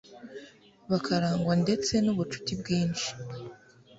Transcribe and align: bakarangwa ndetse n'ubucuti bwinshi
bakarangwa 0.89 1.53
ndetse 1.63 1.93
n'ubucuti 2.03 2.51
bwinshi 2.61 3.09